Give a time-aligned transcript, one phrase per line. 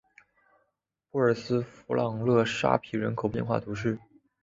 [1.11, 3.99] 布尔斯弗朗勒沙皮人口变化图示